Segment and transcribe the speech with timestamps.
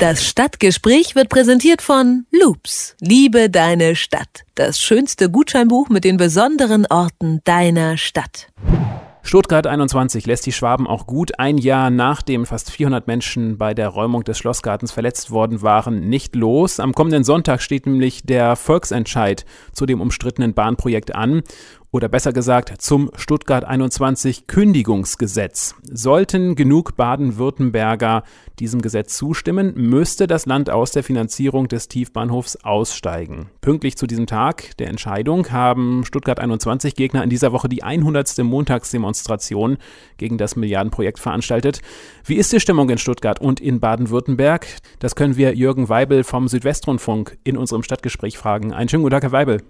[0.00, 2.96] Das Stadtgespräch wird präsentiert von Loops.
[3.00, 4.44] Liebe deine Stadt.
[4.54, 8.48] Das schönste Gutscheinbuch mit den besonderen Orten deiner Stadt.
[9.22, 13.88] Stuttgart 21 lässt die Schwaben auch gut ein Jahr nachdem fast 400 Menschen bei der
[13.88, 16.80] Räumung des Schlossgartens verletzt worden waren, nicht los.
[16.80, 19.44] Am kommenden Sonntag steht nämlich der Volksentscheid
[19.74, 21.42] zu dem umstrittenen Bahnprojekt an
[21.92, 25.74] oder besser gesagt zum Stuttgart 21 Kündigungsgesetz.
[25.82, 28.22] Sollten genug Baden-Württemberger
[28.58, 33.50] diesem Gesetz zustimmen, müsste das Land aus der Finanzierung des Tiefbahnhofs aussteigen.
[33.60, 38.38] Pünktlich zu diesem Tag der Entscheidung haben Stuttgart 21 Gegner in dieser Woche die 100.
[38.38, 39.78] Montagsdemonstration
[40.18, 41.80] gegen das Milliardenprojekt veranstaltet.
[42.24, 44.66] Wie ist die Stimmung in Stuttgart und in Baden-Württemberg?
[45.00, 48.72] Das können wir Jürgen Weibel vom Südwestrundfunk in unserem Stadtgespräch fragen.
[48.72, 49.62] Einen schönen guten Tag, Herr Weibel.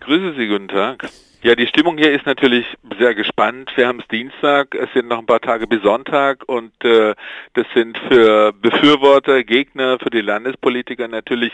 [0.00, 1.10] Grüße Sie, guten Tag.
[1.40, 2.66] Ja, die Stimmung hier ist natürlich
[2.98, 3.70] sehr gespannt.
[3.76, 7.14] Wir haben es Dienstag, es sind noch ein paar Tage bis Sonntag und äh,
[7.54, 11.52] das sind für Befürworter, Gegner, für die Landespolitiker natürlich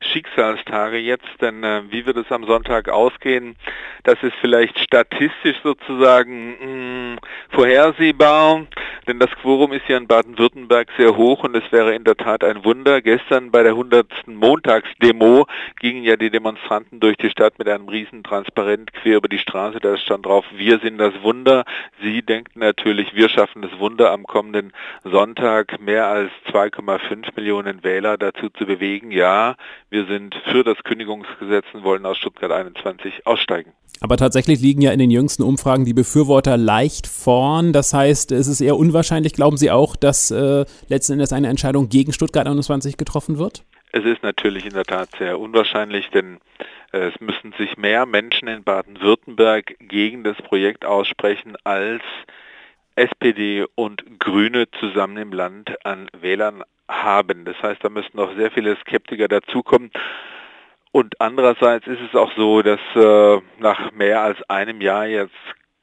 [0.00, 3.56] Schicksalstage jetzt, denn äh, wie wird es am Sonntag ausgehen,
[4.04, 7.18] das ist vielleicht statistisch sozusagen mh, hm,
[7.50, 8.66] vorhersehbar,
[9.06, 12.42] denn das Quorum ist ja in Baden-Württemberg sehr hoch und es wäre in der Tat
[12.42, 13.00] ein Wunder.
[13.00, 14.26] Gestern bei der 100.
[14.26, 15.46] Montagsdemo
[15.80, 19.78] gingen ja die Demonstranten durch die Stadt mit einem riesen Transparent quer über die Straße,
[19.80, 21.64] da stand drauf, wir sind das Wunder.
[22.02, 24.72] Sie denken natürlich, wir schaffen das Wunder am kommenden
[25.04, 29.10] Sonntag mehr als 2,5 Millionen Wähler dazu zu bewegen.
[29.10, 29.56] Ja,
[29.90, 33.72] wir sind für das Kündigungsgesetz und wollen aus Stuttgart 21 aussteigen.
[34.00, 37.72] Aber tatsächlich liegen ja in den jüngsten Umfragen die Befürworter leicht vorn.
[37.72, 41.88] Das heißt, es ist eher unwahrscheinlich, glauben Sie auch, dass äh, letzten Endes eine Entscheidung
[41.88, 43.64] gegen Stuttgart 21 getroffen wird?
[43.92, 46.38] Es ist natürlich in der Tat sehr unwahrscheinlich, denn
[46.92, 52.02] äh, es müssen sich mehr Menschen in Baden-Württemberg gegen das Projekt aussprechen, als
[52.96, 57.44] SPD und Grüne zusammen im Land an Wählern haben.
[57.44, 59.90] Das heißt, da müssen noch sehr viele Skeptiker dazukommen.
[60.92, 65.34] Und andererseits ist es auch so, dass äh, nach mehr als einem Jahr jetzt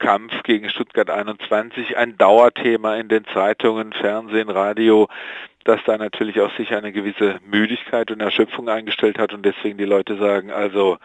[0.04, 5.08] Kampf gegen Stuttgart 21 ein Dauerthema in den Zeitungen, Fernsehen, Radio,
[5.64, 9.86] dass da natürlich auch sich eine gewisse Müdigkeit und Erschöpfung eingestellt hat und deswegen die
[9.86, 10.98] Leute sagen, also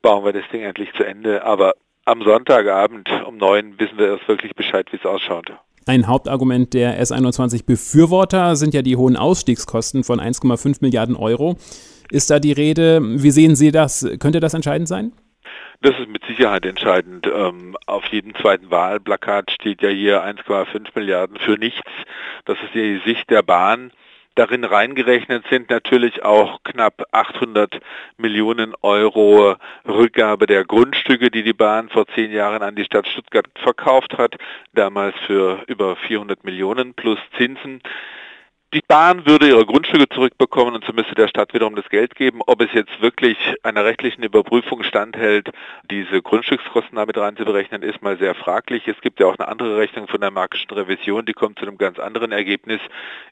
[0.00, 1.44] bauen wir das Ding endlich zu Ende.
[1.44, 1.74] Aber
[2.04, 5.52] am Sonntagabend um neun wissen wir erst wirklich Bescheid, wie es ausschaut.
[5.86, 11.56] Ein Hauptargument der S21-Befürworter sind ja die hohen Ausstiegskosten von 1,5 Milliarden Euro.
[12.12, 13.00] Ist da die Rede?
[13.02, 14.08] Wie sehen Sie das?
[14.20, 15.12] Könnte das entscheidend sein?
[15.82, 17.26] Das ist mit Sicherheit entscheidend.
[17.26, 21.90] Ähm, auf jedem zweiten Wahlplakat steht ja hier 1,5 Milliarden für nichts.
[22.44, 23.92] Das ist die Sicht der Bahn.
[24.36, 27.80] Darin reingerechnet sind natürlich auch knapp 800
[28.18, 29.56] Millionen Euro
[29.88, 34.36] Rückgabe der Grundstücke, die die Bahn vor zehn Jahren an die Stadt Stuttgart verkauft hat,
[34.74, 37.80] damals für über 400 Millionen plus Zinsen.
[38.76, 42.42] Die Bahn würde ihre Grundstücke zurückbekommen und so müsste der Stadt wiederum das Geld geben.
[42.46, 45.48] Ob es jetzt wirklich einer rechtlichen Überprüfung standhält,
[45.90, 48.86] diese Grundstückskosten damit reinzuberechnen, ist mal sehr fraglich.
[48.86, 51.78] Es gibt ja auch eine andere Rechnung von der markischen Revision, die kommt zu einem
[51.78, 52.82] ganz anderen Ergebnis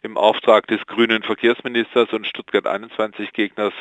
[0.01, 3.75] im Auftrag des grünen Verkehrsministers und Stuttgart 21 Gegners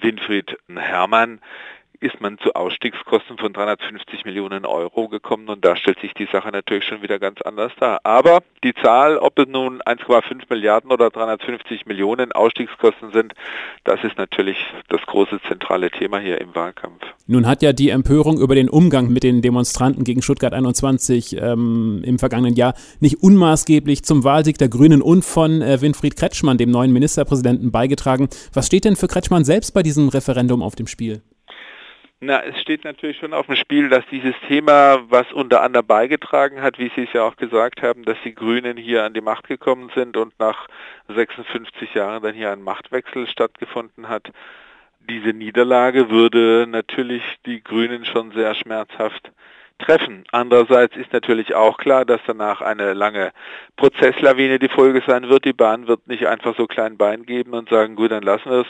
[0.00, 1.40] Winfried Herrmann
[2.00, 6.50] ist man zu Ausstiegskosten von 350 Millionen Euro gekommen und da stellt sich die Sache
[6.50, 8.00] natürlich schon wieder ganz anders dar.
[8.04, 13.34] Aber die Zahl, ob es nun 1,5 Milliarden oder 350 Millionen Ausstiegskosten sind,
[13.84, 14.56] das ist natürlich
[14.88, 17.02] das große zentrale Thema hier im Wahlkampf.
[17.26, 22.02] Nun hat ja die Empörung über den Umgang mit den Demonstranten gegen Stuttgart 21 ähm,
[22.04, 26.70] im vergangenen Jahr nicht unmaßgeblich zum Wahlsieg der Grünen und von äh, Winfried Kretschmann, dem
[26.70, 28.28] neuen Ministerpräsidenten, beigetragen.
[28.52, 31.22] Was steht denn für Kretschmann selbst bei diesem Referendum auf dem Spiel?
[32.26, 36.62] Na, es steht natürlich schon auf dem Spiel, dass dieses Thema, was unter anderem beigetragen
[36.62, 39.46] hat, wie Sie es ja auch gesagt haben, dass die Grünen hier an die Macht
[39.46, 40.66] gekommen sind und nach
[41.08, 44.30] 56 Jahren dann hier ein Machtwechsel stattgefunden hat.
[45.00, 49.30] Diese Niederlage würde natürlich die Grünen schon sehr schmerzhaft
[49.78, 50.24] treffen.
[50.32, 53.32] Andererseits ist natürlich auch klar, dass danach eine lange
[53.76, 55.44] Prozesslawine die Folge sein wird.
[55.44, 58.60] Die Bahn wird nicht einfach so klein Bein geben und sagen, gut, dann lassen wir
[58.60, 58.66] es.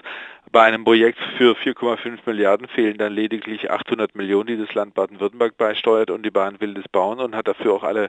[0.50, 5.56] Bei einem Projekt für 4,5 Milliarden fehlen dann lediglich 800 Millionen, die das Land Baden-Württemberg
[5.56, 8.08] beisteuert und die Bahn will das bauen und hat dafür auch alle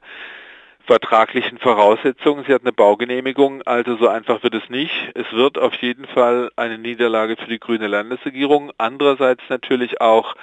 [0.85, 2.45] vertraglichen Voraussetzungen.
[2.45, 4.93] Sie hat eine Baugenehmigung, also so einfach wird es nicht.
[5.15, 8.71] Es wird auf jeden Fall eine Niederlage für die grüne Landesregierung.
[8.77, 10.35] Andererseits natürlich auch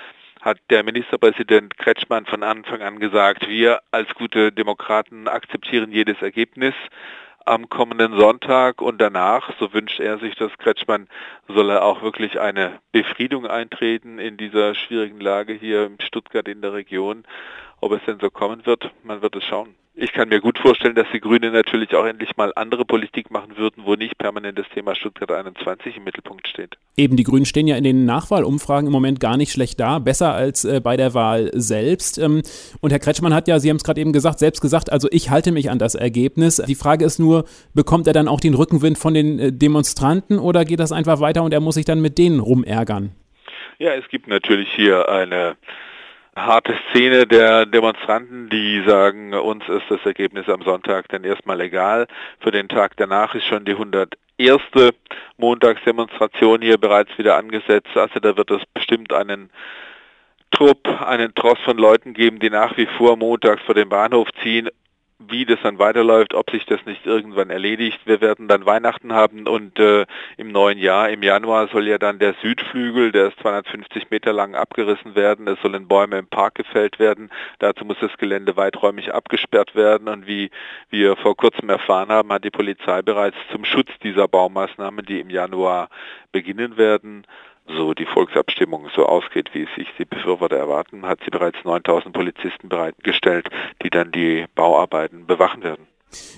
[0.43, 6.75] hat der Ministerpräsident Kretschmann von Anfang an gesagt, wir als gute Demokraten akzeptieren jedes Ergebnis
[7.45, 11.09] am kommenden Sonntag und danach, so wünscht er sich das Kretschmann,
[11.49, 16.61] soll er auch wirklich eine Befriedung eintreten in dieser schwierigen Lage hier in Stuttgart in
[16.61, 17.25] der Region.
[17.81, 19.75] Ob es denn so kommen wird, man wird es schauen.
[19.95, 23.59] Ich kann mir gut vorstellen, dass die Grünen natürlich auch endlich mal andere Politik machen
[23.59, 26.79] würden, wo nicht permanent das Thema Stuttgart 21 im Mittelpunkt steht.
[26.97, 30.33] Eben, die Grünen stehen ja in den Nachwahlumfragen im Moment gar nicht schlecht da, besser
[30.33, 32.17] als äh, bei der Wahl selbst.
[32.17, 32.43] Ähm,
[32.81, 35.29] und Herr Kretschmann hat ja, Sie haben es gerade eben gesagt, selbst gesagt, also ich
[35.29, 36.57] halte mich an das Ergebnis.
[36.57, 37.45] Die Frage ist nur,
[37.75, 41.43] bekommt er dann auch den Rückenwind von den äh, Demonstranten oder geht das einfach weiter
[41.43, 43.13] und er muss sich dann mit denen rumärgern?
[43.79, 45.57] Ja, es gibt natürlich hier eine
[46.37, 52.07] harte Szene der Demonstranten, die sagen, uns ist das Ergebnis am Sonntag dann erstmal egal.
[52.41, 54.17] Für den Tag danach ist schon die 101.
[55.37, 57.97] Montagsdemonstration hier bereits wieder angesetzt.
[57.97, 59.51] Also da wird es bestimmt einen
[60.51, 64.69] Trupp, einen Tross von Leuten geben, die nach wie vor montags vor den Bahnhof ziehen
[65.29, 68.01] wie das dann weiterläuft, ob sich das nicht irgendwann erledigt.
[68.05, 72.19] Wir werden dann Weihnachten haben und äh, im neuen Jahr, im Januar soll ja dann
[72.19, 75.47] der Südflügel, der ist 250 Meter lang, abgerissen werden.
[75.49, 77.31] Es sollen Bäume im Park gefällt werden.
[77.59, 80.51] Dazu muss das Gelände weiträumig abgesperrt werden und wie
[80.91, 85.31] wir vor kurzem erfahren haben, hat die Polizei bereits zum Schutz dieser Baumaßnahmen, die im
[85.31, 85.89] Januar
[86.33, 87.25] beginnen werden,
[87.67, 92.69] so die Volksabstimmung so ausgeht, wie sich die Befürworter erwarten, hat sie bereits 9000 Polizisten
[92.69, 93.49] bereitgestellt,
[93.83, 95.87] die dann die Bauarbeiten bewachen werden.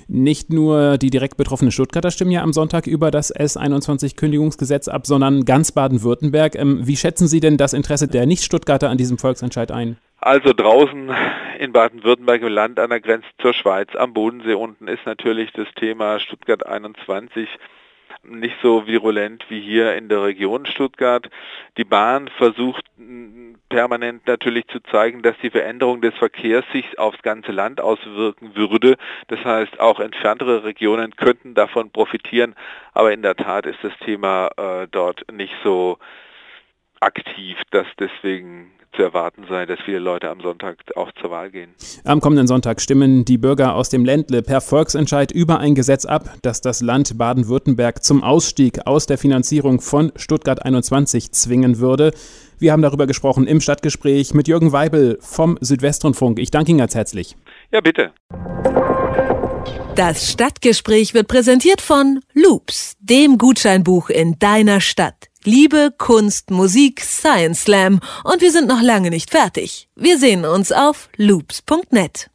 [0.06, 5.44] Nicht nur die direkt betroffenen Stuttgarter stimmen ja am Sonntag über das S21-Kündigungsgesetz ab, sondern
[5.44, 6.54] ganz Baden-Württemberg.
[6.54, 9.96] Ähm, wie schätzen Sie denn das Interesse der Nicht-Stuttgarter an diesem Volksentscheid ein?
[10.20, 11.10] Also draußen
[11.58, 15.66] in Baden-Württemberg im Land an der Grenze zur Schweiz, am Bodensee unten ist natürlich das
[15.74, 17.48] Thema Stuttgart 21
[18.28, 21.28] nicht so virulent wie hier in der Region Stuttgart.
[21.76, 22.84] Die Bahn versucht
[23.68, 28.96] permanent natürlich zu zeigen, dass die Veränderung des Verkehrs sich aufs ganze Land auswirken würde.
[29.28, 32.54] Das heißt, auch entferntere Regionen könnten davon profitieren.
[32.92, 35.98] Aber in der Tat ist das Thema äh, dort nicht so
[37.00, 41.74] aktiv, dass deswegen zu erwarten sei, dass viele Leute am Sonntag auch zur Wahl gehen.
[42.04, 46.30] Am kommenden Sonntag stimmen die Bürger aus dem Ländle per Volksentscheid über ein Gesetz ab,
[46.42, 52.12] das das Land Baden-Württemberg zum Ausstieg aus der Finanzierung von Stuttgart 21 zwingen würde.
[52.58, 56.38] Wir haben darüber gesprochen im Stadtgespräch mit Jürgen Weibel vom Südwestrundfunk.
[56.38, 57.36] Ich danke Ihnen ganz herzlich.
[57.72, 58.12] Ja, bitte.
[59.96, 65.28] Das Stadtgespräch wird präsentiert von Loops, dem Gutscheinbuch in deiner Stadt.
[65.44, 69.88] Liebe, Kunst, Musik, Science Slam und wir sind noch lange nicht fertig.
[69.94, 72.30] Wir sehen uns auf loops.net.